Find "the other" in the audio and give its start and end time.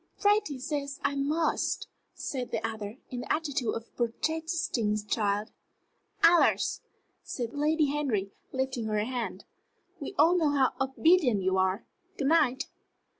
2.49-2.97